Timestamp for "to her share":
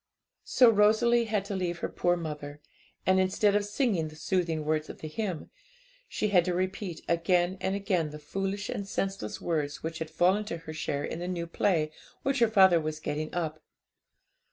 10.45-11.03